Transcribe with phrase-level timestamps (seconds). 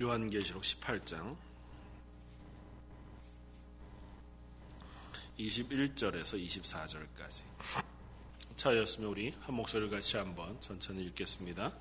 [0.00, 1.36] 요한계시록 18장
[5.40, 7.42] 21절에서 24절까지
[8.56, 11.72] 차였으면 우리 한 목소리를 같이 한번 천천히 읽겠습니다.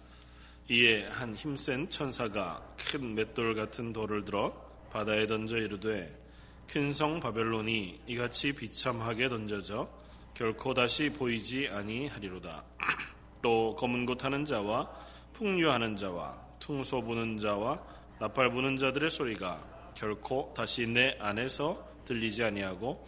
[0.69, 4.51] 이에 한 힘센 천사가 큰 맷돌 같은 돌을 들어
[4.91, 6.27] 바다에 던져 이르되
[6.67, 9.89] 큰 성 바벨론이 이같이 비참하게 던져져
[10.33, 12.63] 결코 다시 보이지 아니하리로다.
[13.41, 14.89] 또 검은 곳 하는 자와
[15.33, 23.05] 풍류하는 자와 퉁소 부는 자와 나팔 부는 자들의 소리가 결코 다시 내 안에서 들리지 아니하고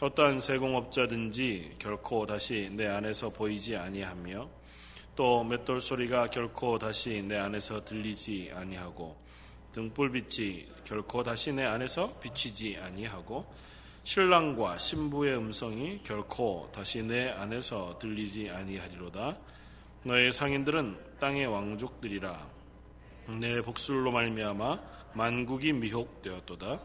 [0.00, 4.48] 어떠한 세공업자든지 결코 다시 내 안에서 보이지 아니하며
[5.14, 9.16] 또 맷돌 소리가 결코 다시 내 안에서 들리지 아니하고
[9.72, 13.46] 등불빛이 결코 다시 내 안에서 비치지 아니하고
[14.02, 19.36] 신랑과 신부의 음성이 결코 다시 내 안에서 들리지 아니하리로다.
[20.04, 22.57] 너의 상인들은 땅의 왕족들이라
[23.28, 24.78] 내 복술로 말미암아
[25.12, 26.80] 만국이 미혹되었도다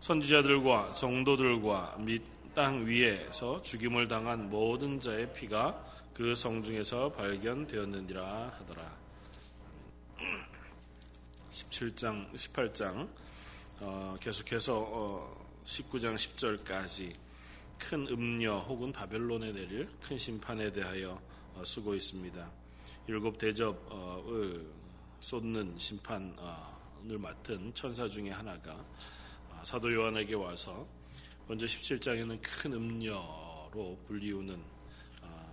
[0.00, 2.22] 선지자들과 성도들과 및
[2.54, 8.98] 땅 위에서 죽임을 당한 모든 자의 피가 그 성중에서 발견되었느니라 하더라.
[11.52, 13.08] 17장, 18장
[13.80, 17.14] 어, 계속해서 어, 19장 10절까지
[17.78, 21.20] 큰 음녀 혹은 바벨론에 내릴 큰 심판에 대하여
[21.54, 22.50] 어, 쓰고 있습니다.
[23.06, 24.66] 일곱 대접을
[25.20, 28.72] 쏟는 심판을 맡은 천사 중에 하나가
[29.50, 30.86] 어, 사도 요한에게 와서
[31.46, 34.62] 먼저 17장에는 큰 음녀로 불리우는
[35.22, 35.46] 아,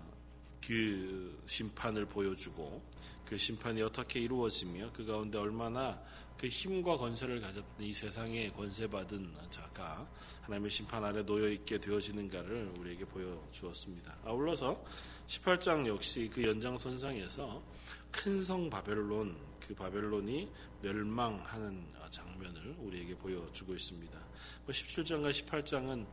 [0.66, 2.84] 그 심판을 보여주고
[3.26, 6.00] 그 심판이 어떻게 이루어지며 그 가운데 얼마나
[6.38, 10.08] 그 힘과 권세를 가졌던 이 세상에 권세받은 자가
[10.42, 14.18] 하나님의 심판 아래 놓여 있게 되어지는가를 우리에게 보여주었습니다.
[14.26, 14.84] 아울러서
[15.28, 17.64] 18장 역시 그 연장선상에서
[18.12, 19.36] 큰 성 바벨론
[19.68, 20.50] 그 바벨론이
[20.82, 24.20] 멸망하는 장면을 우리에게 보여주고 있습니다.
[24.68, 26.06] 17장과 뭐 18장은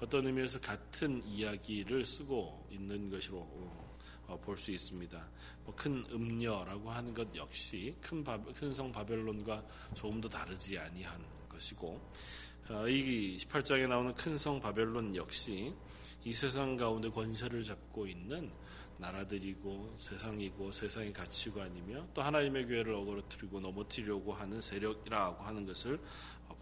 [0.00, 3.38] 어떤 의미에서 같은 이야기를 쓰고 있는 것으로
[4.26, 5.28] 어, 볼수 있습니다.
[5.64, 8.24] 뭐큰 음녀라고 하는 것 역시 큰
[8.72, 9.62] 성 바벨론과
[9.94, 12.00] 조금 더 다르지 아니한 것이고
[12.70, 15.74] 어, 이 18장에 나오는 큰 성 바벨론 역시
[16.24, 18.50] 이 세상 가운데 권세를 잡고 있는
[18.98, 25.98] 나라들이고 세상이고 세상의 가치관이며 또 하나님의 교회를 어그러뜨리고 넘어뜨리려고 하는 세력이라고 하는 것을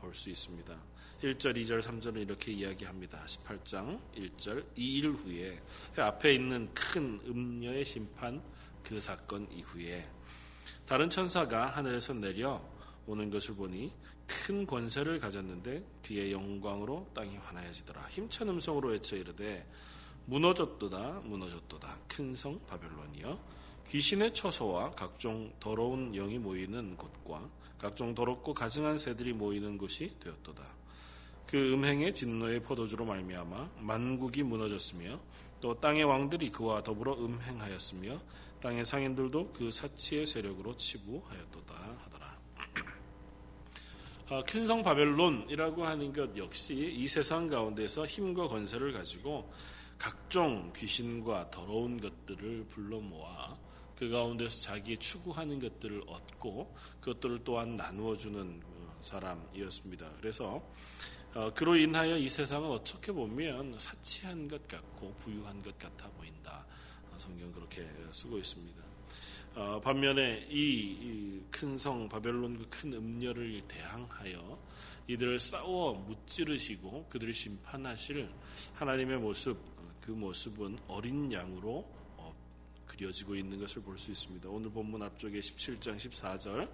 [0.02, 0.76] 볼 수 있습니다.
[1.22, 3.24] 1절, 2절, 3절은 이렇게 이야기합니다.
[3.24, 5.62] 18장 1절 이일 후에
[5.94, 8.42] 그 앞에 있는 큰 음녀의 심판
[8.82, 10.04] 그 사건 이후에
[10.86, 12.60] 다른 천사가 하늘에서 내려
[13.06, 13.92] 오는 것을 보니
[14.26, 18.08] 큰 권세를 가졌는데 그의 영광으로 땅이 환하여지더라.
[18.08, 19.64] 힘찬 음성으로 외쳐 이르되
[20.26, 23.38] 무너졌도다 무너졌도다 큰 성 바벨론이여
[23.88, 30.62] 귀신의 처소와 각종 더러운 영이 모이는 곳과 각종 더럽고 가증한 새들이 모이는 곳이 되었도다.
[31.48, 35.20] 그 음행의 진노의 포도주로 말미암아 만국이 무너졌으며
[35.60, 38.20] 또 땅의 왕들이 그와 더불어 음행하였으며
[38.62, 41.74] 땅의 상인들도 그 사치의 세력으로 치부하였도다
[42.04, 42.38] 하더라.
[44.30, 49.52] 아, 큰성 바벨론이라고 하는 것 역시 이 세상 가운데서 힘과 권세를 가지고
[50.02, 53.56] 각종 귀신과 더러운 것들을 불러 모아
[53.96, 58.60] 그 가운데서 자기 추구하는 것들을 얻고 그것들을 또한 나누어 주는
[58.98, 60.10] 사람이었습니다.
[60.20, 60.60] 그래서
[61.34, 66.66] 어, 그로 인하여 이 세상은 어떻게 보면 사치한 것 같고 부유한 것 같아 보인다.
[67.12, 68.82] 어, 성경 그렇게 쓰고 있습니다.
[69.54, 74.58] 어, 반면에 이 큰 성 바벨론 그 큰 음녀를 대항하여
[75.06, 78.28] 이들을 싸워 무찌르시고 그들을 심판하실
[78.74, 79.56] 하나님의 모습
[80.02, 82.34] 그 모습은 어린 양으로 어,
[82.86, 84.48] 그려지고 있는 것을 볼 수 있습니다.
[84.48, 86.68] 오늘 본문 앞쪽에 17장 14절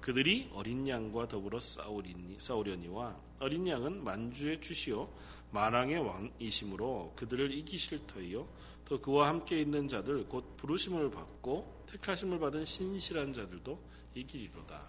[0.00, 5.08] 그들이 어린 양과 더불어 싸우리니, 싸우려니와 어린 양은 만주의 주시오
[5.50, 8.46] 만왕의 왕이심으로 그들을 이기실 터이요
[8.84, 13.78] 또 그와 함께 있는 자들 곧 부르심을 받고 택하심을 받은 신실한 자들도
[14.14, 14.82] 이기리로다.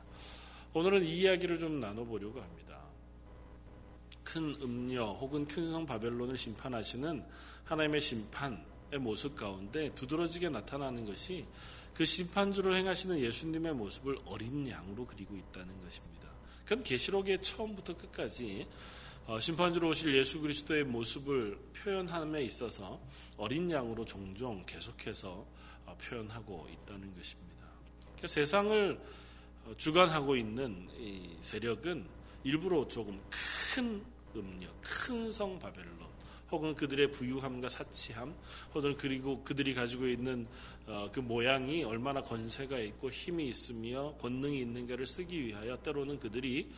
[0.74, 2.82] 오늘은 이 이야기를 좀 나눠보려고 합니다.
[4.24, 7.24] 큰 음녀 혹은 큰 성 바벨론을 심판하시는
[7.66, 11.46] 하나님의 심판의 모습 가운데 두드러지게 나타나는 것이
[11.94, 16.30] 그 심판주로 행하시는 예수님의 모습을 어린 양으로 그리고 있다는 것입니다.
[16.64, 18.68] 그건 계시록의 처음부터 끝까지
[19.28, 23.00] 어, 심판주로 오실 예수 그리스도의 모습을 표현함에 있어서
[23.38, 25.46] 어린 양으로 종종 계속해서
[25.86, 27.66] 어, 표현하고 있다는 것입니다.
[28.04, 29.00] 그러니까 세상을
[29.66, 30.88] 어, 주관하고 있는
[31.42, 32.06] 세력은
[32.44, 33.20] 일부러 조금
[33.74, 34.04] 큰
[34.36, 35.98] 음력, 큰 성 바벨론,
[36.56, 38.34] 혹은 그들의 부유함과 사치함,
[38.74, 40.48] 혹은 그리고 그들이 가지고 있는
[40.88, 46.70] 어, 그 모양이 얼마나 건세가 있고 힘이 있으며 권능이 있는가를 쓰기 위하여 때로는 그들이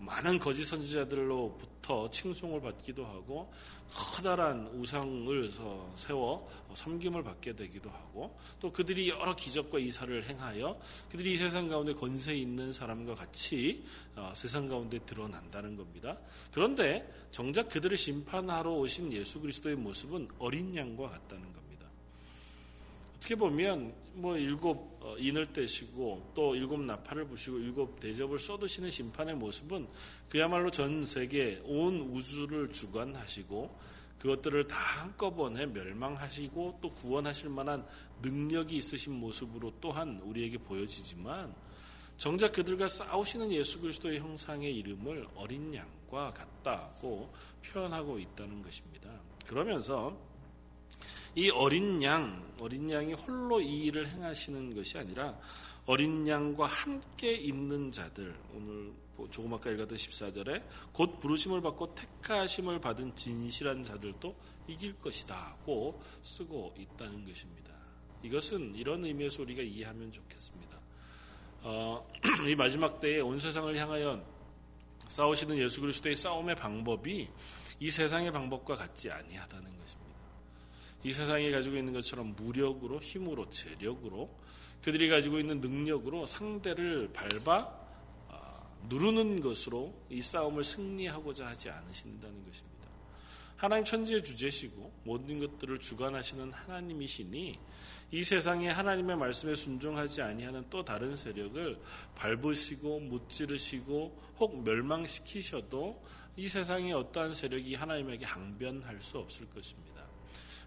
[0.00, 3.52] 많은 거짓 선지자들로부터 칭송을 받기도 하고
[3.92, 5.50] 커다란 우상을
[5.94, 10.80] 세워 섬김을 받게 되기도 하고 또 그들이 여러 기적과 이사를 행하여
[11.10, 16.18] 그들이 이 세상 가운데 건세 있는 사람과 같이 어, 세상 가운데 드러난다는 겁니다.
[16.52, 21.59] 그런데 정작 그들을 심판하러 오신 예수 그리스도의 모습은 어린 양과 같다는 겁니다.
[23.20, 29.36] 어떻게 보면 뭐 일곱 어, 인을 떼시고 또 일곱 나팔을 부시고 일곱 대접을 쏟으시는 심판의
[29.36, 29.86] 모습은
[30.30, 33.78] 그야말로 전 세계 온 우주를 주관하시고
[34.18, 37.86] 그것들을 다 한꺼번에 멸망하시고 또 구원하실 만한
[38.22, 41.54] 능력이 있으신 모습으로 또한 우리에게 보여지지만
[42.16, 47.32] 정작 그들과 싸우시는 예수 그리스도의 형상의 이름을 어린 양과 같다고
[47.64, 49.10] 표현하고 있다는 것입니다.
[49.46, 50.29] 그러면서
[51.34, 55.38] 이 어린 양, 어린 양이 홀로 이 일을 행하시는 것이 아니라
[55.86, 58.92] 어린 양과 함께 있는 자들, 오늘
[59.30, 60.62] 조금 아까 읽었던 14절에
[60.92, 64.34] 곧 부르심을 받고 택하심을 받은 진실한 자들도
[64.66, 67.72] 이길 것이다고 쓰고 있다는 것입니다.
[68.22, 70.78] 이것은 이런 의미에서 우리가 이해하면 좋겠습니다.
[71.62, 72.06] 어,
[72.48, 74.24] 이 마지막 때에 온 세상을 향하여
[75.08, 77.28] 싸우시는 예수 그리스도의 싸움의 방법이
[77.80, 79.99] 이 세상의 방법과 같지 아니하다는 것입니다.
[81.02, 84.30] 이 세상이 가지고 있는 것처럼 무력으로 힘으로 재력으로
[84.82, 87.80] 그들이 가지고 있는 능력으로 상대를 밟아
[88.28, 92.70] 아, 누르는 것으로 이 싸움을 승리하고자 하지 않으신다는 것입니다.
[93.56, 97.58] 하나님 천지의 주제시고 모든 것들을 주관하시는 하나님이시니
[98.12, 101.78] 이 세상에 하나님의 말씀에 순종하지 아니하는 또 다른 세력을
[102.14, 106.02] 밟으시고 무찌르시고 혹 멸망시키셔도
[106.36, 109.99] 이 세상의 어떠한 세력이 하나님에게 항변할 수 없을 것입니다.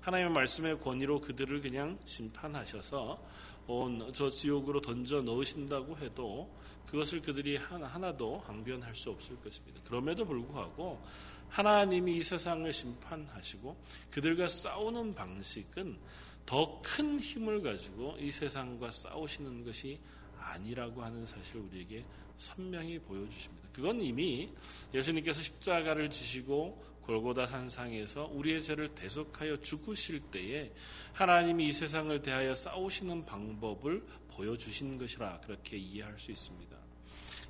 [0.04, 3.26] 하나님의 말씀의 권위로 그들을 그냥 심판하셔서
[3.68, 6.54] 온저 지옥으로 던져 넣으신다고 해도
[6.88, 9.80] 그것을 그들이 하나도 항변할 수 없을 것입니다.
[9.86, 11.02] 그럼에도 불구하고
[11.48, 13.78] 하나님이 이 세상을 심판하시고
[14.12, 15.98] 그들과 싸우는 방식은
[16.46, 20.02] 더 큰 힘을 가지고 이 세상과 싸우시는 것이
[20.38, 22.04] 아니라고 하는 사실을 우리에게
[22.36, 23.70] 선명히 보여주십니다.
[23.72, 24.50] 그건 이미
[24.94, 30.72] 예수님께서 십자가를 지시고 골고다 산상에서 우리의 죄를 대속하여 죽으실 때에
[31.14, 36.74] 하나님이 이 세상을 대하여 싸우시는 방법을 보여주신 것이라 그렇게 이해할 수 있습니다.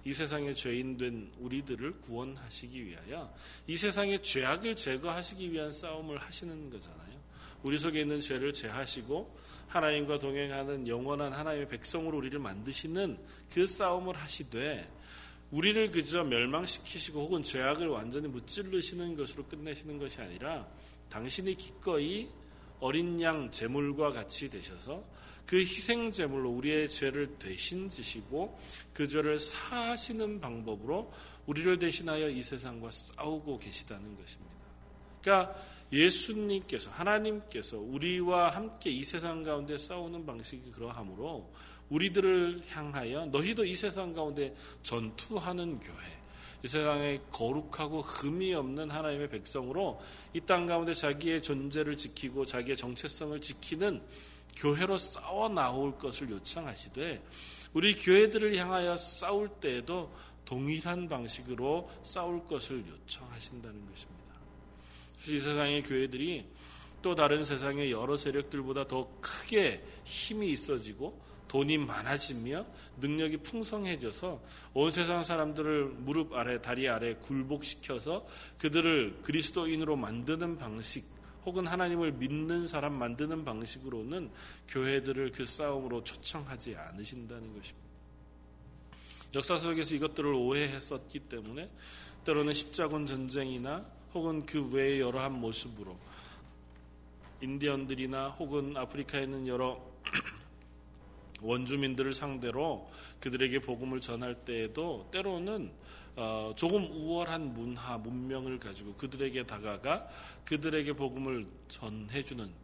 [0.05, 3.33] 이 세상의 죄인 된 우리들을 구원하시기 위하여
[3.67, 7.23] 이 세상의 죄악을 제거하시기 위한 싸움을 하시는 거잖아요.
[7.61, 13.17] 우리 속에 있는 죄를 제하시고 하나님과 동행하는 영원한 하나님의 백성으로 우리를 만드시는
[13.51, 14.87] 그 싸움을 하시되
[15.53, 20.67] 우리를 그저 멸망시키시고 혹은 죄악을 완전히 무찔르시는 것으로 끝내시는 것이 아니라
[21.11, 22.27] 당신이 기꺼이
[22.79, 25.03] 어린 양 제물과 같이 되셔서
[25.45, 28.57] 그 희생 제물로 우리의 죄를 대신 지시고
[28.93, 31.13] 그 죄를 사하시는 방법으로
[31.45, 34.53] 우리를 대신하여 이 세상과 싸우고 계시다는 것입니다.
[35.21, 35.55] 그러니까
[35.91, 41.53] 예수님께서 하나님께서 우리와 함께 이 세상 가운데 싸우는 방식이 그러하므로
[41.93, 45.95] 우리들을 향하여 너희도 이 세상 가운데 전투하는 교회,
[46.63, 50.01] 이 세상에 거룩하고 흠이 없는 하나님의 백성으로
[50.33, 54.01] 이 땅 가운데 자기의 존재를 지키고 자기의 정체성을 지키는
[54.55, 57.21] 교회로 싸워 나올 것을 요청하시되
[57.73, 60.11] 우리 교회들을 향하여 싸울 때에도
[60.45, 64.23] 동일한 방식으로 싸울 것을 요청하신다는 것입니다.
[65.27, 66.45] 이 세상의 교회들이
[67.01, 71.21] 또 다른 세상의 여러 세력들보다 더 크게 힘이 있어지고
[71.53, 72.65] 돈이 많아지며
[72.97, 74.41] 능력이 풍성해져서
[74.73, 78.25] 온 세상 사람들을 무릎 아래 다리 아래 굴복시켜서
[78.57, 81.05] 그들을 그리스도인으로 만드는 방식
[81.45, 84.31] 혹은 하나님을 믿는 사람 만드는 방식으로는
[84.67, 87.87] 교회들을 그 싸움으로 초청하지 않으신다는 것입니다.
[89.35, 91.69] 역사 속에서 이것들을 오해했었기 때문에
[92.25, 95.95] 때로는 십자군 전쟁이나 혹은 그 외의 여러한 모습으로
[97.41, 99.79] 인디언들이나 혹은 아프리카에 있는 여러
[101.43, 105.71] 원주민들을 상대로 그들에게 복음을 전할 때에도 때로는
[106.15, 110.07] 어, 조금 우월한 문화, 문명을 가지고 그들에게 다가가
[110.45, 112.62] 그들에게 복음을 전해주는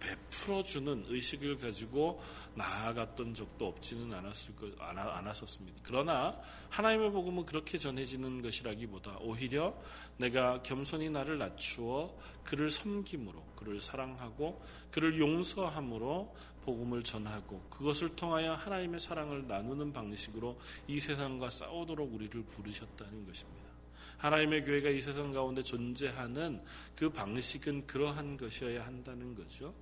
[0.00, 2.22] 베풀어주는 의식을 가지고
[2.54, 5.80] 나아갔던 적도 없지는 않았을 것, 않았었습니다.
[5.84, 6.40] 그러나
[6.70, 9.74] 하나님의 복음은 그렇게 전해지는 것이라기보다 오히려
[10.16, 19.00] 내가 겸손히 나를 낮추어 그를 섬김으로, 그를 사랑하고 그를 용서함으로 복음을 전하고 그것을 통하여 하나님의
[19.00, 23.69] 사랑을 나누는 방식으로 이 세상과 싸우도록 우리를 부르셨다는 것입니다.
[24.20, 26.62] 하나님의 교회가 이 세상 가운데 존재하는
[26.94, 29.74] 그 방식은 그러한 것이어야 한다는 거죠.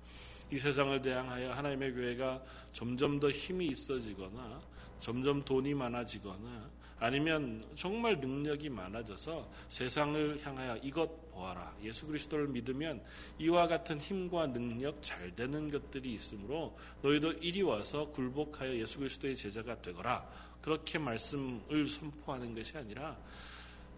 [0.49, 2.41] 이 세상을 대항하여 하나님의 교회가
[2.71, 4.61] 점점 더 힘이 있어지거나
[4.99, 6.69] 점점 돈이 많아지거나
[7.01, 11.75] 아니면 정말 능력이 많아져서 세상을 향하여 이것 보아라.
[11.83, 13.01] 예수 그리스도를 믿으면
[13.39, 19.81] 이와 같은 힘과 능력 잘 되는 것들이 있으므로 너희도 이리 와서 굴복하여 예수 그리스도의 제자가
[19.81, 20.27] 되거라.
[20.61, 23.17] 그렇게 말씀을 선포하는 것이 아니라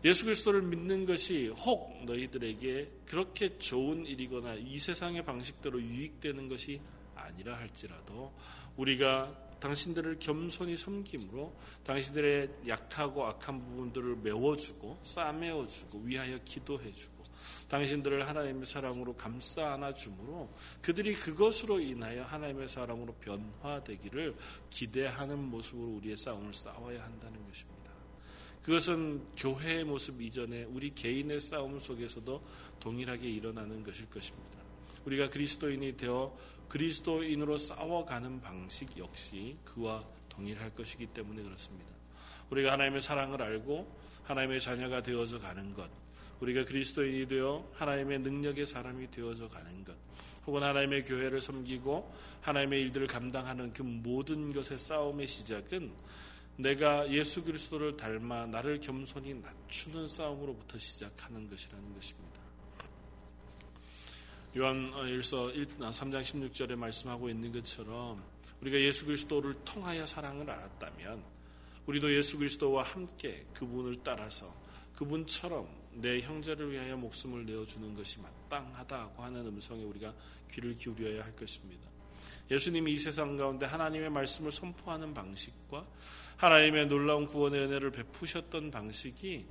[0.03, 6.81] 예수 그리스도를 믿는 것이 혹 너희들에게 그렇게 좋은 일이거나 이 세상의 방식대로 유익되는 것이
[7.15, 8.33] 아니라 할지라도
[8.77, 17.21] 우리가 당신들을 겸손히 섬김으로 당신들의 약하고 악한 부분들을 메워주고 싸매어주고 위하여 기도해주고
[17.69, 24.35] 당신들을 하나님의 사랑으로 감싸 안아주므로 그들이 그것으로 인하여 하나님의 사랑으로 변화되기를
[24.71, 27.80] 기대하는 모습으로 우리의 싸움을 싸워야 한다는 것입니다.
[28.63, 32.45] 그것은 교회의 모습 이전에 우리 개인의 싸움 속에서도
[32.79, 34.59] 동일하게 일어나는 것일 것입니다.
[35.05, 36.37] 우리가 그리스도인이 되어
[36.67, 41.91] 그리스도인으로 싸워가는 방식 역시 그와 동일할 것이기 때문에 그렇습니다.
[42.49, 45.89] 우리가 하나님의 사랑을 알고 하나님의 자녀가 되어져 가는 것,
[46.39, 49.95] 우리가 그리스도인이 되어 하나님의 능력의 사람이 되어져 가는 것,
[50.45, 55.91] 혹은 하나님의 교회를 섬기고 하나님의 일들을 감당하는 그 모든 것의 싸움의 시작은
[56.61, 62.39] 내가 예수 그리스도를 닮아 나를 겸손히 낮추는 싸움으로부터 시작하는 것이라는 것입니다.
[64.55, 68.23] 요한일서 3장 16절에 말씀하고 있는 것처럼
[68.61, 71.23] 우리가 예수 그리스도를 통하여 사랑을 알았다면
[71.87, 74.53] 우리도 예수 그리스도와 함께 그분을 따라서
[74.95, 80.13] 그분처럼 내 형제를 위하여 목숨을 내어주는 것이 마땅하다고 하는 음성에 우리가
[80.51, 81.89] 귀를 기울여야 할 것입니다.
[82.51, 85.87] 예수님이 이 세상 가운데 하나님의 말씀을 선포하는 방식과
[86.41, 89.45] 하나님의 놀라운 구원의 은혜를 베푸셨던 방식이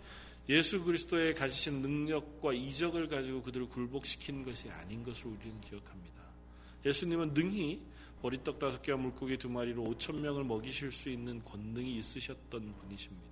[0.49, 6.20] 예수 그리스도의 가지신 능력과 이적을 가지고 그들을 굴복시킨 것이 아닌 것을 우리는 기억합니다.
[6.85, 7.80] 예수님은 능히
[8.20, 13.30] 보리떡 다섯 개와 물고기 두 마리로 오천 명을 먹이실 수 있는 권능이 있으셨던 분이십니다.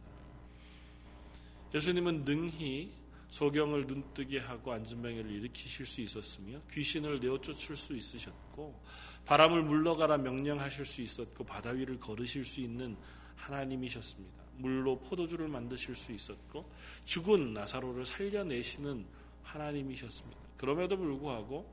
[1.75, 2.93] 예수님은 능히
[3.29, 8.81] 소경을 눈뜨게 하고 안전병을 일으키실 수 있었으며 귀신을 내어 쫓을 수 있으셨고
[9.25, 12.97] 바람을 물러가라 명령하실 수 있었고 바다 위를 걸으실 수 있는
[13.39, 14.39] 하나님이셨습니다.
[14.57, 16.71] 물로 포도주를 만드실 수 있었고
[17.05, 19.07] 죽은 나사로를 살려내시는
[19.43, 20.39] 하나님이셨습니다.
[20.57, 21.73] 그럼에도 불구하고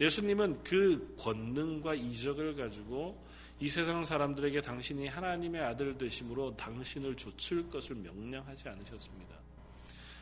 [0.00, 3.22] 예수님은 그 권능과 이적을 가지고
[3.58, 9.36] 이 세상 사람들에게 당신이 하나님의 아들 되심으로 당신을 조칠 것을 명령하지 않으셨습니다.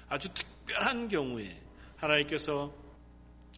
[0.09, 1.61] 아주 특별한 경우에
[1.97, 2.75] 하나님께서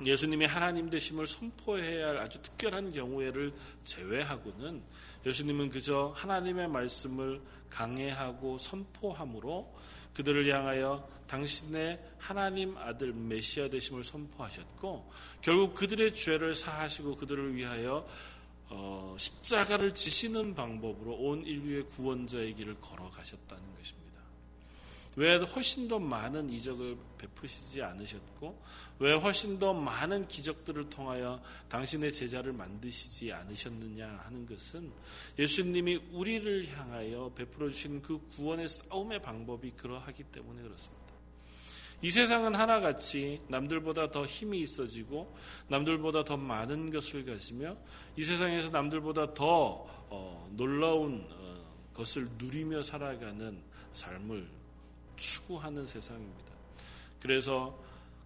[0.05, 4.83] 예수님이 하나님 되심을 선포해야 할 아주 특별한 경우에를 제외하고는
[5.27, 9.75] 예수님은 그저 하나님의 말씀을 강해하고 선포함으로
[10.15, 15.11] 그들을 향하여 당신의 하나님 아들 메시아 되심을 선포하셨고
[15.41, 18.07] 결국 그들의 죄를 사하시고 그들을 위하여
[18.69, 24.00] 어, 십자가를 지시는 방법으로 온 인류의 구원자의 길을 걸어가셨다는 것입니다.
[25.17, 28.63] 왜 훨씬 더 많은 이적을 베푸시지 않으셨고
[29.01, 34.93] 왜 훨씬 더 많은 기적들을 통하여 당신의 제자를 만드시지 않으셨느냐 하는 것은
[35.39, 41.01] 예수님이 우리를 향하여 베풀어 주신 그 구원의 싸움의 방법이 그러하기 때문에 그렇습니다.
[42.03, 45.37] 이 세상은 하나같이 남들보다 더 힘이 있어지고
[45.69, 47.77] 남들보다 더 많은 것을 가지며
[48.17, 53.63] 이 세상에서 남들보다 더 어, 놀라운 어, 것을 누리며 살아가는
[53.93, 54.60] 삶을
[55.21, 56.51] 추구하는 세상입니다.
[57.21, 57.79] 그래서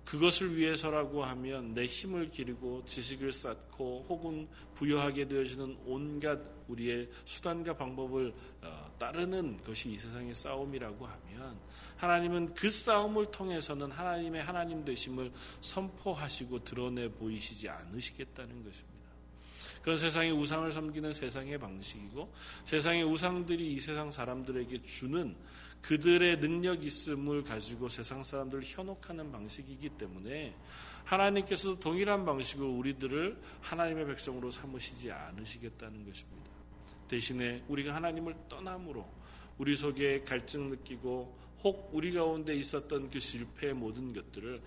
[0.04, 8.32] 그것을 위해서라고 하면 내 힘을 기르고 지식을 쌓고 혹은 부여하게 되어지는 온갖 우리의 수단과 방법을
[8.62, 11.58] 어, 따르는 것이 이 세상의 싸움이라고 하면
[11.96, 15.32] 하나님은 그 싸움을 통해서는 하나님의 하나님 되심을
[15.62, 18.94] 선포하시고 드러내 보이시지 않으시겠다는 것입니다.
[19.80, 22.32] 그건 세상의 우상을 섬기는 세상의 방식이고
[22.64, 25.36] 세상의 우상들이 이 세상 사람들에게 주는
[25.84, 30.56] 그들의 능력 있음을 가지고 세상 사람들을 현혹하는 방식이기 때문에
[31.04, 36.50] 하나님께서도 동일한 방식으로 우리들을 하나님의 백성으로 삼으시지 않으시겠다는 것입니다.
[37.06, 39.06] 대신에 우리가 하나님을 떠남으로
[39.58, 44.62] 우리 속에 갈증 느끼고 혹 우리 가운데 있었던 그 실패의 모든 것들을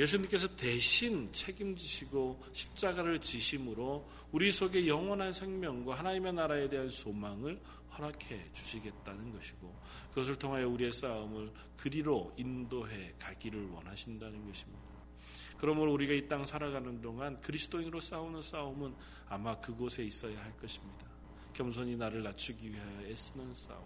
[0.00, 7.60] 예수님께서 대신 책임지시고 십자가를 지심으로 우리 속에 영원한 생명과 하나님의 나라에 대한 소망을
[7.96, 9.74] 허락해 주시겠다는 것이고
[10.10, 14.86] 그것을 통하여 우리의 싸움을 그리로 인도해 가기를 원하신다는 것입니다.
[15.58, 18.94] 그러므로 우리가 이 땅 살아가는 동안 그리스도인으로 싸우는 싸움은
[19.28, 21.06] 아마 그곳에 있어야 할 것입니다.
[21.54, 23.82] 겸손히 나를 낮추기 위하여 애쓰는 싸움.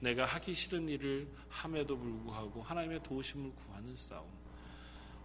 [0.00, 4.28] 내가 하기 싫은 일을 함에도 불구하고 하나님의 도우심을 구하는 싸움.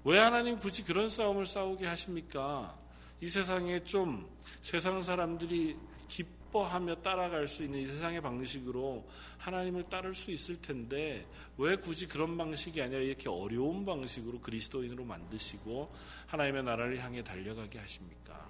[0.06, 2.78] 왜 하나님 굳이 그런 싸움을 싸우게 하십니까?
[3.22, 4.30] 이 세상에 좀
[4.62, 5.78] 세상 사람들이
[6.08, 9.08] 기뻐 하며 따라갈 수 있는 이 세상의 방식으로
[9.40, 11.26] 하나님을 따를 수 있을 텐데
[11.58, 15.92] 왜 굳이 그런 방식이 아니라 이렇게 어려운 방식으로 그리스도인으로 만드시고
[16.28, 18.50] 하나님의 나라를 향해 달려가게 하십니까?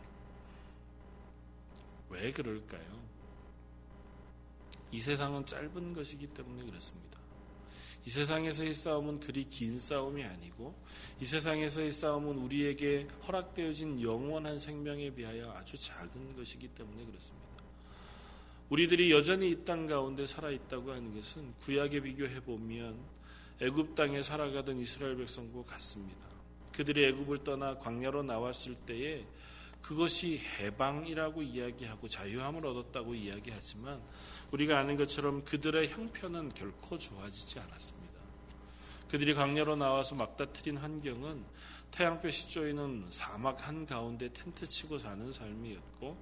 [2.10, 3.04] 왜 그럴까요?
[4.92, 7.14] 이 세상은 짧은 것이기 때문에 그렇습니다.
[8.06, 10.76] 이 세상에서의 싸움은 그리 긴 싸움이 아니고
[11.22, 17.63] 이 세상에서의 싸움은 우리에게 허락되어진 영원한 생명에 비하여 아주 작은 것이기 때문에 그렇습니다.
[18.74, 22.98] 우리들이 여전히 이 땅 가운데 살아 있다고 하는 것은 구약에 비교해 보면
[23.62, 26.26] 애굽 땅에 살아가던 이스라엘 백성과 같습니다.
[26.76, 29.28] 그들이 애굽을 떠나 광야로 나왔을 때에
[29.84, 34.02] 그것이 해방이라고 이야기하고 자유함을 얻었다고 이야기하지만
[34.50, 38.14] 우리가 아는 것처럼 그들의 형편은 결코 좋아지지 않았습니다.
[39.08, 41.46] 그들이 광야로 나와서 막다트린 환경은
[41.92, 46.18] 태양볕이 쪼이는 사막 한 가운데 텐트 치고 사는 삶이었고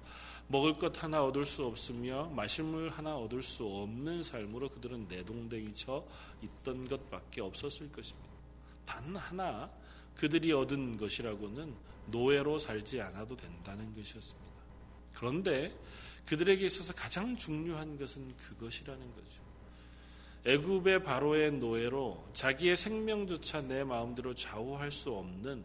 [0.52, 6.06] 먹을 것 하나 얻을 수 없으며 마실 물 하나 얻을 수 없는 삶으로 그들은 내동댕이쳐
[6.42, 8.28] 있던 것밖에 없었을 것입니다.
[8.84, 9.70] 단 하나
[10.14, 11.74] 그들이 얻은 것이라고는
[12.08, 14.52] 노예로 살지 않아도 된다는 것이었습니다.
[15.14, 15.74] 그런데
[16.26, 19.42] 그들에게 있어서 가장 중요한 것은 그것이라는 거죠.
[20.44, 25.64] 애굽의 바로의 노예로 자기의 생명조차 내 마음대로 좌우할 수 없는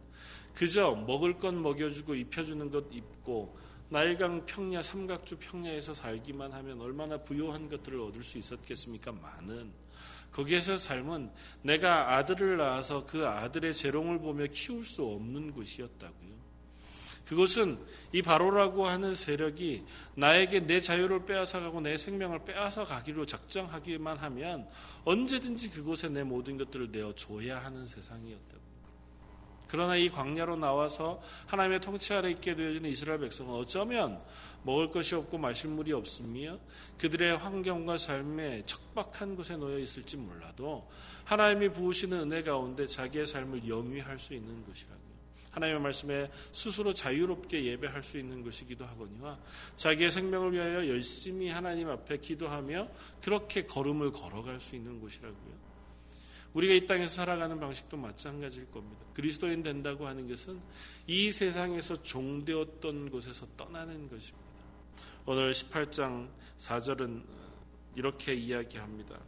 [0.54, 7.70] 그저 먹을 것 먹여주고 입혀주는 것 입고 나일강 평야 삼각주 평야에서 살기만 하면 얼마나 부요한
[7.70, 9.14] 것들을 얻을 수 있었겠습니까?
[9.14, 9.72] 많은
[10.32, 16.38] 거기에서 삶은 내가 아들을 낳아서 그 아들의 재롱을 보며 키울 수 없는 곳이었다고요.
[17.26, 17.78] 그것은
[18.14, 19.84] 이 바로라고 하는 세력이
[20.16, 24.68] 나에게 내 자유를 빼앗아가고 내 생명을 빼앗아 가기로 작정하기만 하면
[25.04, 28.67] 언제든지 그곳에 내 모든 것들을 내어 줘야 하는 세상이었다고.
[29.68, 34.22] 그러나 이 광야로 나와서 하나님의 통치 아래 있게 되어진 이스라엘 백성은 어쩌면
[34.64, 36.60] 먹을 것이 없고 마실 물이 없으며
[36.98, 40.90] 그들의 환경과 삶에 척박한 곳에 놓여 있을지 몰라도
[41.26, 45.08] 하나님이 부으시는 은혜 가운데 자기의 삶을 영위할 수 있는 것이라고요.
[45.52, 49.40] 하나님의 말씀에 스스로 자유롭게 예배할 수 있는 것이기도 하거니와
[49.76, 52.88] 자기의 생명을 위하여 열심히 하나님 앞에 기도하며
[53.22, 55.68] 그렇게 걸음을 걸어갈 수 있는 곳이라고요.
[56.58, 59.06] 우리가 이 땅에서 살아가는 방식도 마찬가지일 겁니다.
[59.14, 60.60] 그리스도인 된다고 하는 것은
[61.06, 64.48] 이 세상에서 종되었던 곳에서 떠나는 것입니다.
[65.28, 67.24] 오늘 18장 4절은
[67.96, 69.20] 이렇게 이야기합니다.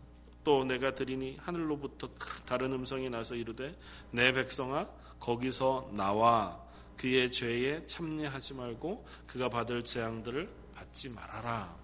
[0.44, 2.10] 또 내가 들으니 하늘로부터
[2.48, 3.78] 다른 음성이 나서 이르되
[4.10, 4.88] 내 백성아
[5.20, 6.60] 거기서 나와
[6.98, 11.79] 그의 죄에 참여하지 말고 그가 받을 재앙들을 받지 말아라.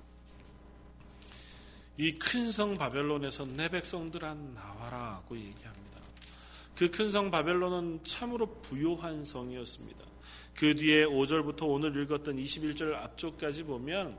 [1.97, 5.99] 이 큰 성 바벨론에서 내 백성들아 나와라고 얘기합니다.
[6.75, 10.05] 그 큰 성 바벨론은 참으로 부요한 성이었습니다.
[10.55, 14.17] 그 뒤에 5절부터 오늘 읽었던 21절 앞쪽까지 보면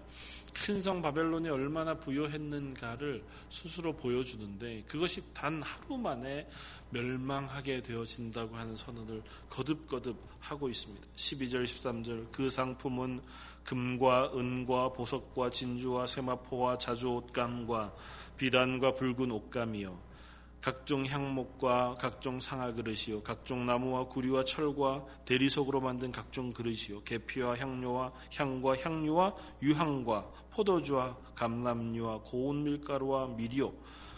[0.65, 6.49] 큰 성 바벨론이 얼마나 부요했는가를 스스로 보여주는데 그것이 단 하루 만에
[6.91, 11.07] 멸망하게 되어진다고 하는 선언을 거듭거듭 하고 있습니다.
[11.17, 13.21] 12절, 13절 그 상품은
[13.65, 17.95] 금과 은과 보석과 진주와 세마포와 자주 옷감과
[18.37, 20.16] 비단과 붉은 옷감이요
[20.61, 28.13] 각종 향목과 각종 상아 그릇이요 각종 나무와 구리와 철과 대리석으로 만든 각종 그릇이요 계피와 향료와
[28.35, 33.73] 향과 향유와 유향과 포도주와 감람류와 고운 밀가루와 밀이요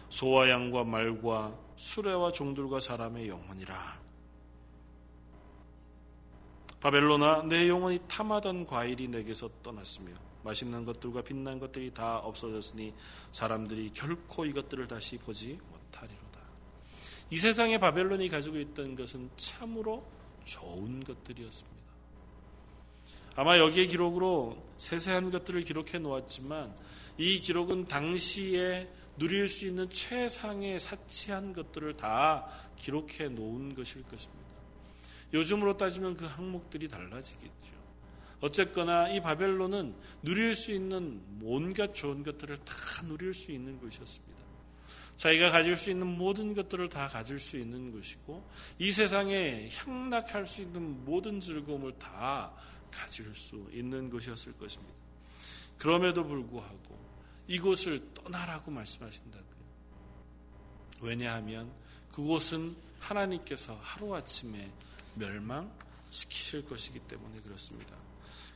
[0.08, 4.08] 소와 양과 말과 수레와 종들과 사람의 영혼이라.
[6.80, 10.12] 바벨로나 내 영혼이 탐하던 과일이 내게서 떠났으며
[10.44, 12.94] 맛있는 것들과 빛난 것들이 다 없어졌으니
[13.32, 15.58] 사람들이 결코 이것들을 다시 보지.
[17.30, 20.06] 이 세상에 바벨론이 가지고 있던 것은 참으로
[20.44, 21.78] 좋은 것들이었습니다.
[23.36, 26.74] 아마 여기에 기록으로 세세한 것들을 기록해 놓았지만
[27.18, 28.88] 이 기록은 당시에
[29.18, 34.48] 누릴 수 있는 최상의 사치한 것들을 다 기록해 놓은 것일 것입니다.
[35.34, 37.78] 요즘으로 따지면 그 항목들이 달라지겠죠.
[38.40, 42.74] 어쨌거나 이 바벨론은 누릴 수 있는 온갖 좋은 것들을 다
[43.06, 44.37] 누릴 수 있는 것이었습니다.
[45.18, 50.62] 자기가 가질 수 있는 모든 것들을 다 가질 수 있는 것이고 이 세상에 향락할 수
[50.62, 52.52] 있는 모든 즐거움을 다
[52.92, 54.94] 가질 수 있는 것이었을 것입니다.
[55.76, 56.98] 그럼에도 불구하고
[57.48, 59.44] 이곳을 떠나라고 말씀하신다고요.
[61.00, 61.72] 왜냐하면
[62.12, 64.70] 그곳은 하나님께서 하루아침에
[65.16, 67.96] 멸망시키실 것이기 때문에 그렇습니다.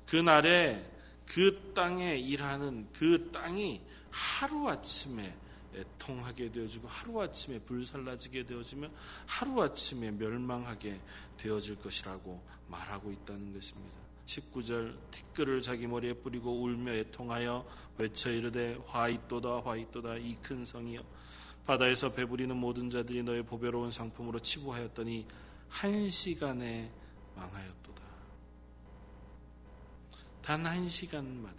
[0.07, 0.89] 그날에
[1.27, 5.43] 그 땅에 일하는 그 땅이 하루아침에
[5.75, 8.89] 애통하게 되어지고 하루아침에 불살라지게 되어지며
[9.27, 11.01] 하루아침에 멸망하게
[11.39, 13.97] 되어질 것이라고 말하고 있다는 것입니다.
[14.27, 17.67] 19절 티끌을 자기 머리에 뿌리고 울며 애통하여
[17.99, 21.03] 외쳐 이르되 화이또다 화이또다 이 큰 성이여
[21.67, 25.27] 바다에서 배부리는 모든 자들이 너의 보배로운 상품으로 치부하였더니
[25.69, 26.91] 한 시간에
[27.37, 28.03] 망하였도다.
[30.43, 31.57] 단 한 시간 만에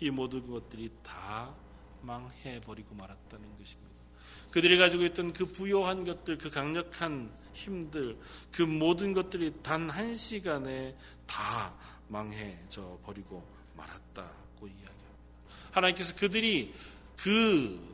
[0.00, 1.54] 이 모든 것들이 다
[2.02, 3.92] 망해버리고 말았다는 것입니다.
[4.50, 8.18] 그들이 가지고 있던 그 부요한 것들, 그 강력한 힘들,
[8.50, 11.74] 그 모든 것들이 단 한 시간에 다
[12.08, 14.92] 망해져 버리고 말았다고 이야기합니다.
[15.72, 16.74] 하나님께서 그들이
[17.16, 17.92] 그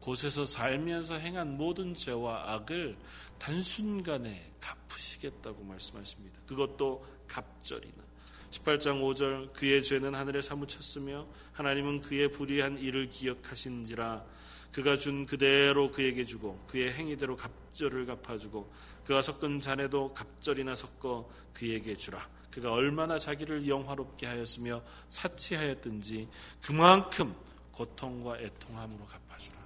[0.00, 2.96] 곳에서 살면서 행한 모든 죄와 악을
[3.38, 6.40] 단순간에 갚으시겠다고 말씀하십니다.
[6.46, 8.05] 그것도 갑절이나
[8.50, 14.24] 18장 5절 그의 죄는 하늘에 사무쳤으며 하나님은 그의 불의한 일을 기억하신지라.
[14.72, 18.70] 그가 준 그대로 그에게 주고 그의 행위대로 갑절을 갚아주고
[19.06, 22.28] 그가 섞은 잔에도 갑절이나 섞어 그에게 주라.
[22.50, 26.28] 그가 얼마나 자기를 영화롭게 하였으며 사치하였든지
[26.62, 27.34] 그만큼
[27.70, 29.58] 고통과 애통함으로 갚아주라.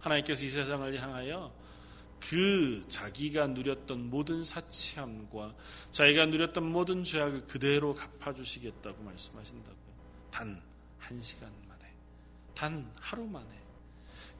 [0.00, 1.52] 하나님께서 이 세상을 향하여
[2.28, 5.54] 그 자기가 누렸던 모든 사치함과
[5.90, 9.76] 자기가 누렸던 모든 죄악을 그대로 갚아주시겠다고 말씀하신다고요.
[10.30, 11.92] 단 한 시간 만에,
[12.54, 13.46] 단 하루 만에.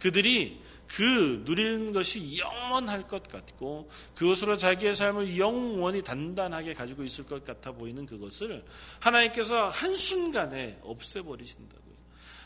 [0.01, 7.45] 그들이 그 누리는 것이 영원할 것 같고 그것으로 자기의 삶을 영원히 단단하게 가지고 있을 것
[7.45, 8.65] 같아 보이는 그것을
[9.01, 11.97] 하나님께서 한순간에 없애버리신다고요.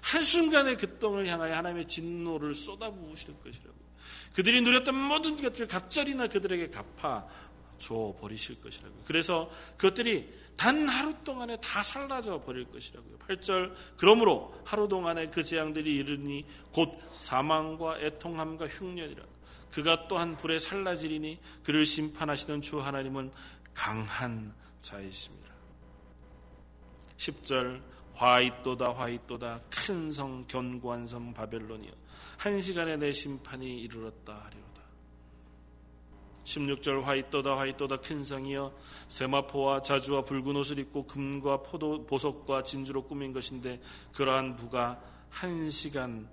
[0.03, 3.80] 한순간에 그 땅을 향하여 하나님의 진노를 쏟아부으실 것이라고.
[4.35, 7.27] 그들이 누렸던 모든 것들을 갑자리나 그들에게 갚아
[7.79, 9.03] 줘 버리실 것이라고요.
[9.07, 13.19] 그래서 그것들이 단 하루 동안에 다 사라져 버릴 것이라고요.
[13.19, 19.25] 8절 그러므로 하루 동안에 그 재앙들이 이르니 곧 사망과 애통함과 흉년이라.
[19.71, 23.33] 그가 또한 불에 살라지리니 그를 심판하시는 주 하나님은
[23.73, 25.51] 강한 자이십니다.
[27.16, 27.81] 10절
[28.21, 31.91] 화이또다 화이또다 큰 성 견고한 성 바벨론이여
[32.37, 34.83] 한 시간에 내 심판이 이르렀다 하리로다.
[36.45, 38.75] 16절 화이또다 화이또다 큰 성이여
[39.09, 43.81] 세마포와 자주와 붉은 옷을 입고 금과 포도 보석과 진주로 꾸민 것인데
[44.13, 46.25] 그러한 부가 한 시간에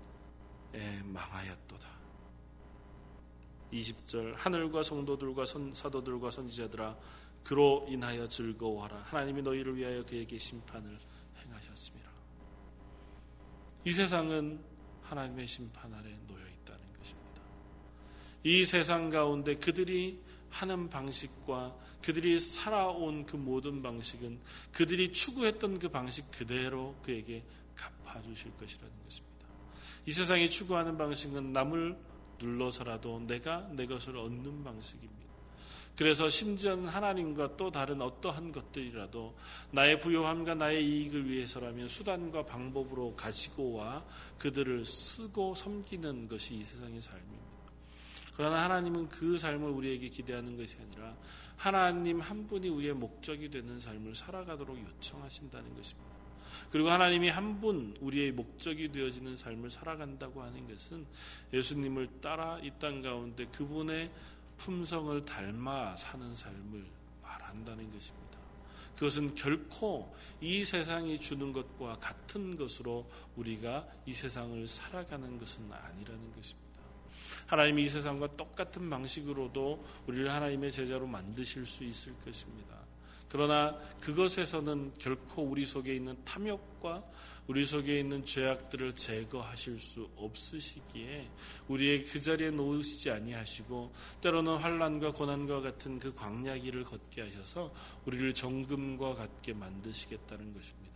[1.04, 1.88] 망하였도다.
[3.72, 6.96] 20절 하늘과 성도들과 선, 사도들과 선지자들아
[7.44, 10.98] 그로 인하여 즐거워하라 하나님이 너희를 위하여 그에게 심판을
[11.78, 12.10] 행하셨습니다.
[13.84, 14.60] 이 세상은
[15.02, 17.42] 하나님의 심판 아래 놓여 있다는 것입니다.
[18.42, 24.40] 이 세상 가운데 그들이 하는 방식과 그들이 살아온 그 모든 방식은
[24.72, 29.46] 그들이 추구했던 그 방식 그대로 그에게 갚아주실 것이라는 것입니다.
[30.06, 31.96] 이 세상이 추구하는 방식은 남을
[32.40, 35.27] 눌러서라도 내가 내 것을 얻는 방식입니다.
[35.98, 39.34] 그래서 심지어는 하나님과 또 다른 어떠한 것들이라도
[39.72, 44.04] 나의 부요함과 나의 이익을 위해서라면 수단과 방법으로 가지고 와
[44.38, 47.44] 그들을 쓰고 섬기는 것이 이 세상의 삶입니다.
[48.36, 51.16] 그러나 하나님은 그 삶을 우리에게 기대하는 것이 아니라
[51.56, 56.08] 하나님 한 분이 우리의 목적이 되는 삶을 살아가도록 요청하신다는 것입니다.
[56.70, 61.04] 그리고 하나님이 한 분 우리의 목적이 되어지는 삶을 살아간다고 하는 것은
[61.52, 64.12] 예수님을 따라 이 땅 가운데 그분의
[64.58, 66.84] 품성을 닮아 사는 삶을
[67.22, 68.38] 말한다는 것입니다.
[68.96, 76.68] 그것은 결코 이 세상이 주는 것과 같은 것으로 우리가 이 세상을 살아가는 것은 아니라는 것입니다.
[77.46, 82.76] 하나님이 이 세상과 똑같은 방식으로도 우리를 하나님의 제자로 만드실 수 있을 것입니다.
[83.28, 87.04] 그러나 그것에서는 결코 우리 속에 있는 탐욕과
[87.48, 91.30] 우리 속에 있는 죄악들을 제거하실 수 없으시기에
[91.68, 97.72] 우리의 그 자리에 놓으시지 아니하시고 때로는 환란과 고난과 같은 그 광야길을 걷게 하셔서
[98.04, 100.88] 우리를 정금과 같게 만드시겠다는 것입니다.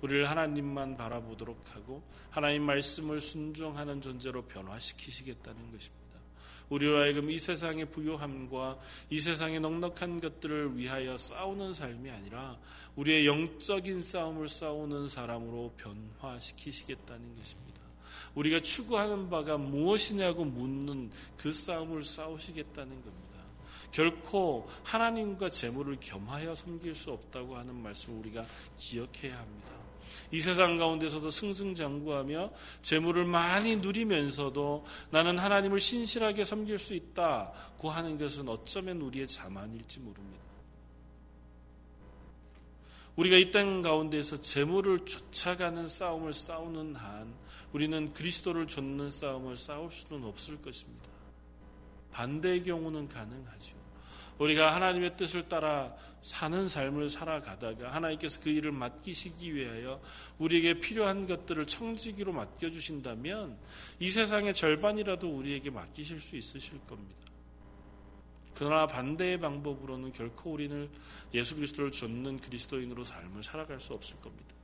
[0.00, 5.99] 우리를 하나님만 바라보도록 하고 하나님 말씀을 순종하는 존재로 변화시키시겠다는 것입니다.
[6.70, 8.78] 우리로 하여금 이 세상의 부요함과
[9.10, 12.58] 이 세상의 넉넉한 것들을 위하여 싸우는 삶이 아니라
[12.96, 17.80] 우리의 영적인 싸움을 싸우는 사람으로 변화시키시겠다는 것입니다.
[18.34, 23.30] 우리가 추구하는 바가 무엇이냐고 묻는 그 싸움을 싸우시겠다는 겁니다.
[23.90, 29.79] 결코 하나님과 재물을 겸하여 섬길 수 없다고 하는 말씀을 우리가 기억해야 합니다.
[30.30, 32.50] 이 세상 가운데서도 승승장구하며
[32.82, 40.40] 재물을 많이 누리면서도 나는 하나님을 신실하게 섬길 수 있다고 하는 것은 어쩌면 우리의 자만일지 모릅니다.
[43.16, 47.34] 우리가 이 땅 가운데에서 재물을 쫓아가는 싸움을 싸우는 한
[47.72, 51.08] 우리는 그리스도를 좇는 싸움을 싸울 수는 없을 것입니다.
[52.12, 53.79] 반대의 경우는 가능하죠.
[54.40, 60.00] 우리가 하나님의 뜻을 따라 사는 삶을 살아가다가 하나님께서 그 일을 맡기시기 위하여
[60.38, 63.58] 우리에게 필요한 것들을 청지기로 맡겨주신다면
[64.00, 67.20] 이 세상의 절반이라도 우리에게 맡기실 수 있으실 겁니다.
[68.54, 70.88] 그러나 반대의 방법으로는 결코 우리는
[71.34, 74.54] 예수 그리스도를 좇는 그리스도인으로 삶을 살아갈 수 없을 겁니다.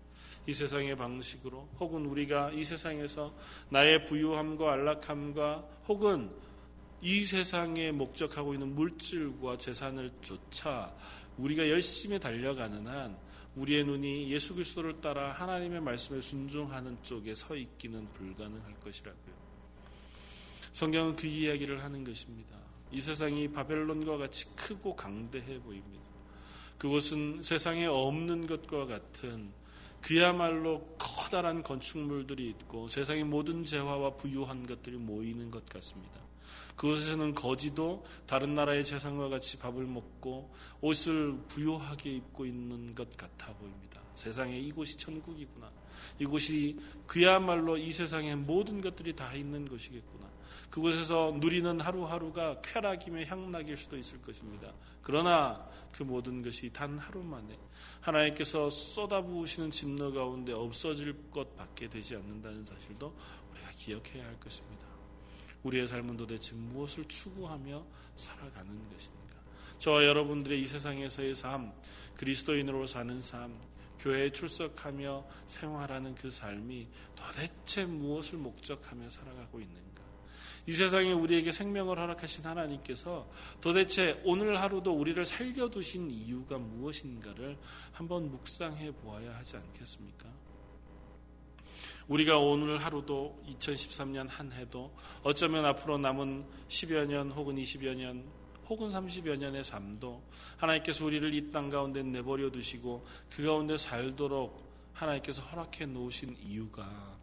[0.46, 3.34] 이 세상의 방식으로 혹은 우리가 이 세상에서
[3.68, 6.30] 나의 부유함과 안락함과 혹은
[7.02, 10.92] 이 세상에 목적하고 있는 물질과 재산을 쫓아
[11.36, 13.16] 우리가 열심히 달려가는 한
[13.56, 19.34] 우리의 눈이 예수 그리스도를 따라 하나님의 말씀에 순종하는 쪽에 서 있기는 불가능할 것이라고요.
[20.72, 22.54] 성경은 그 이야기를 하는 것입니다.
[22.92, 26.04] 이 세상이 바벨론과 같이 크고 강대해 보입니다.
[26.76, 29.52] 그곳은 세상에 없는 것과 같은
[30.02, 36.25] 그야말로 커다란 건축물들이 있고 세상의 모든 재화와 부유한 것들이 모이는 것 같습니다.
[36.76, 44.00] 그곳에서는 거지도 다른 나라의 재산과 같이 밥을 먹고 옷을 부유하게 입고 있는 것 같아 보입니다.
[44.14, 45.70] 세상에 이곳이 천국이구나.
[46.18, 50.26] 이곳이 그야말로 이 세상의 모든 것들이 다 있는 곳이겠구나.
[50.70, 54.72] 그곳에서 누리는 하루하루가 쾌락이며 향락일 수도 있을 것입니다.
[55.00, 57.58] 그러나 그 모든 것이 단 하루 만에
[58.00, 63.16] 하나님께서 쏟아부으시는 진노 가운데 없어질 것 밖에 되지 않는다는 사실도
[63.52, 64.95] 우리가 기억해야 할 것입니다.
[65.66, 69.36] 우리의 삶은 도대체 무엇을 추구하며 살아가는 것인가?
[69.78, 71.72] 저와 여러분들의 이 세상에서의 삶,
[72.16, 73.58] 그리스도인으로 사는 삶,
[73.98, 79.86] 교회에 출석하며 생활하는 그 삶이 도대체 무엇을 목적하며 살아가고 있는가?
[80.68, 83.28] 이 세상에 우리에게 생명을 허락하신 하나님께서
[83.60, 87.56] 도대체 오늘 하루도 우리를 살려두신 이유가 무엇인가를
[87.92, 90.28] 한번 묵상해 보아야 하지 않겠습니까?
[92.08, 98.24] 우리가 오늘 하루도 2013년 한 해도 어쩌면 앞으로 남은 10여 년 혹은 20여 년
[98.68, 100.22] 혹은 30여 년의 삶도
[100.56, 107.18] 하나님께서 우리를 이 땅 가운데 내버려 두시고 그 가운데 살도록 하나님께서 허락해 놓으신 이유가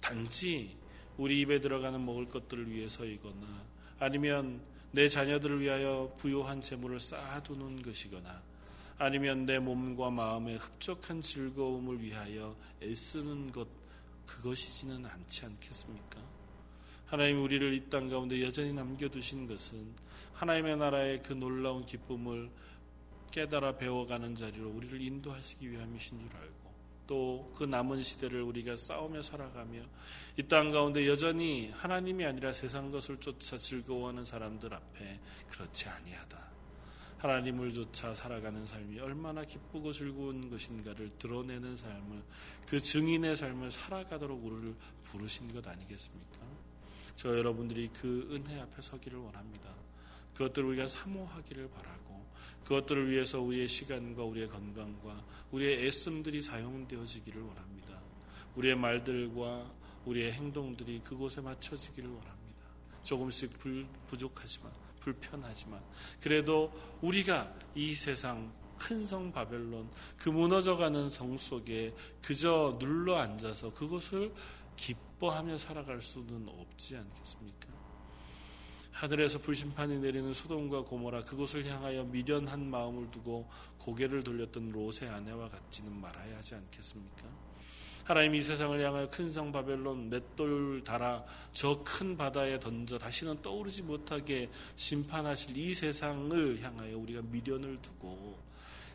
[0.00, 0.76] 단지
[1.18, 3.46] 우리 입에 들어가는 먹을 것들을 위해서이거나
[3.98, 8.42] 아니면 내 자녀들을 위하여 부요한 재물을 쌓아두는 것이거나
[8.98, 13.81] 아니면 내 몸과 마음의 흡족한 즐거움을 위하여 애쓰는 것
[14.26, 16.20] 그것이지는 않지 않겠습니까?
[17.06, 19.94] 하나님 우리를 이 땅 가운데 여전히 남겨두신 것은
[20.34, 22.50] 하나님의 나라의 그 놀라운 기쁨을
[23.30, 26.72] 깨달아 배워가는 자리로 우리를 인도하시기 위함이신 줄 알고
[27.06, 29.82] 또 그 남은 시대를 우리가 싸우며 살아가며
[30.38, 36.51] 이 땅 가운데 여전히 하나님이 아니라 세상 것을 쫓아 즐거워하는 사람들 앞에 그렇지 아니하다.
[37.22, 42.20] 하나님을 쫓아 살아가는 삶이 얼마나 기쁘고 즐거운 것인가를 드러내는 삶을
[42.66, 46.38] 그 증인의 삶을 살아가도록 우리를 부르신 것 아니겠습니까?
[47.14, 49.72] 저 여러분들이 그 은혜 앞에 서기를 원합니다.
[50.34, 52.26] 그것들을 우리가 사모하기를 바라고
[52.64, 58.02] 그것들을 위해서 우리의 시간과 우리의 건강과 우리의 애씀들이 사용되어지기를 원합니다.
[58.56, 59.72] 우리의 말들과
[60.06, 62.62] 우리의 행동들이 그곳에 맞춰지기를 원합니다.
[63.04, 64.72] 조금씩 불, 부족하지만
[65.02, 65.82] 불편하지만
[66.20, 74.32] 그래도 우리가 이 세상 큰 성 바벨론 그 무너져가는 성 속에 그저 눌러 앉아서 그것을
[74.76, 77.68] 기뻐하며 살아갈 수는 없지 않겠습니까?
[78.90, 85.92] 하늘에서 불심판이 내리는 소돔과 고모라 그곳을 향하여 미련한 마음을 두고 고개를 돌렸던 롯의 아내와 같지는
[86.00, 87.41] 말아야 하지 않겠습니까?
[88.04, 93.82] 하나님 이 세상을 향하여 큰 성 바벨론 맷돌 달아 저 큰 바다에 던져 다시는 떠오르지
[93.82, 98.38] 못하게 심판하실 이 세상을 향하여 우리가 미련을 두고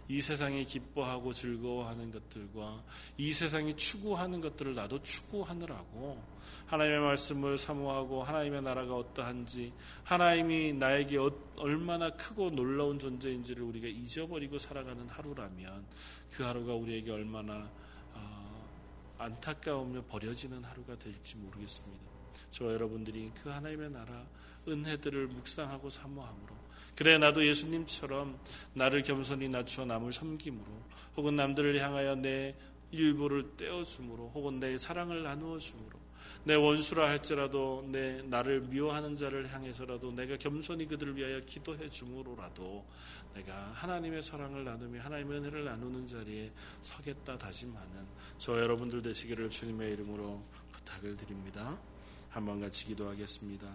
[0.10, 2.84] 이 세상에 기뻐하고 즐거워하는 것들과
[3.17, 6.22] 이 세상이 추구하는 것들을 나도 추구하느라고
[6.67, 14.60] 하나님의 말씀을 사모하고 하나님의 나라가 어떠한지 하나님이 나에게 어, 얼마나 크고 놀라운 존재인지를 우리가 잊어버리고
[14.60, 15.86] 살아가는 하루라면
[16.32, 17.70] 그 하루가 우리에게 얼마나
[19.17, 22.03] 안타까우며 버려지는 하루가 될지 모르겠습니다.
[22.51, 24.25] 저와 여러분들이 그 하나님의 나라
[24.67, 26.56] 은혜들을 묵상하고 사모함으로
[26.95, 28.39] 그래 나도 예수님처럼
[28.73, 30.65] 나를 겸손히 낮추어 남을 섬김으로
[31.15, 32.56] 혹은 남들을 향하여 내
[32.91, 36.07] 일부를 떼어줌으로 혹은 내 사랑을 나누어 줌으로
[36.47, 42.86] 내 원수라 할지라도 내 나를 미워하는 자를 향해서라도 내가 겸손히 그들을 위하여 기도해 줌으로라도
[43.33, 48.07] 내가 하나님의 사랑을 나누며 하나님의 은혜를 나누는 자리에 서겠다 다짐하는
[48.38, 51.77] 저 여러분들 되시기를 주님의 이름으로 부탁을 드립니다.
[52.29, 53.67] 한번 같이 기도하겠습니다.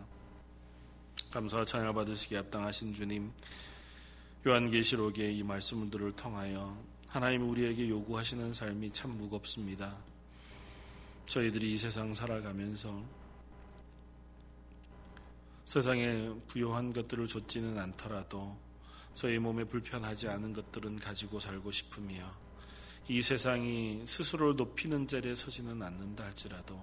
[1.30, 3.32] 감사와 찬양 받으시기에 합당하신 주님,
[4.46, 6.74] 요한계시록의 이 말씀들을 통하여
[7.06, 10.11] 하나님 우리에게 요구하시는 삶이 참 무겁습니다.
[11.32, 13.02] 저희들이 이 세상 살아가면서
[15.64, 18.54] 세상에 부요한 것들을 줬지는 않더라도
[19.14, 22.30] 저희 몸에 불편하지 않은 것들은 가지고 살고 싶으며
[23.08, 26.78] 이 세상이 스스로를 높이는 자리에 서지는 않는다 할지라도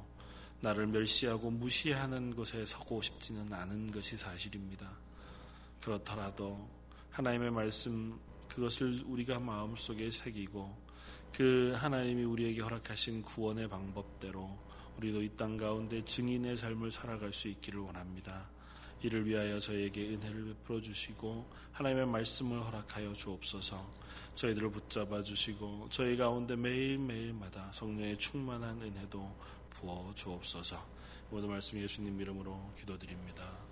[0.62, 4.90] 나를 멸시하고 무시하는 곳에 서고 싶지는 않은 것이 사실입니다.
[5.80, 6.68] 그렇더라도
[7.12, 10.88] 하나님의 말씀 그것을 우리가 마음속에 새기고
[11.34, 14.58] 그 하나님이 우리에게 허락하신 구원의 방법대로
[14.98, 18.50] 우리도 이 땅 가운데 증인의 삶을 살아갈 수 있기를 원합니다.
[19.02, 24.00] 이를 위하여 저에게 은혜를 베풀어 주시고 하나님의 말씀을 허락하여 주옵소서.
[24.36, 29.36] 저희들을 붙잡아 주시고 저희 가운데 매일매일마다 성령의 충만한 은혜도
[29.70, 30.86] 부어 주옵소서.
[31.30, 33.68] 모든 말씀 예수님 이름으로 기도드립니다.